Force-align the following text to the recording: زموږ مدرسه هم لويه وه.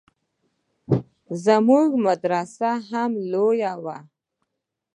زموږ 1.45 1.89
مدرسه 2.05 2.69
هم 2.89 3.11
لويه 3.31 3.73
وه. 3.83 3.97